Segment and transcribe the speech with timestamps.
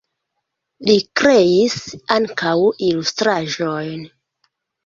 [0.89, 1.75] Li kreis
[2.17, 2.57] ankaŭ
[2.89, 4.05] ilustraĵojn.